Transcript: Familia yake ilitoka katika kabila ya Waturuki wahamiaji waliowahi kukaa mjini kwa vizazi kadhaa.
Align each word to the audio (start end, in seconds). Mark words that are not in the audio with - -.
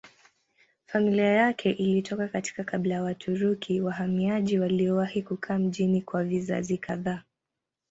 Familia 0.85 1.25
yake 1.33 1.71
ilitoka 1.71 2.27
katika 2.27 2.63
kabila 2.63 2.95
ya 2.95 3.03
Waturuki 3.03 3.81
wahamiaji 3.81 4.59
waliowahi 4.59 5.21
kukaa 5.21 5.57
mjini 5.57 6.01
kwa 6.01 6.23
vizazi 6.23 6.77
kadhaa. 6.77 7.23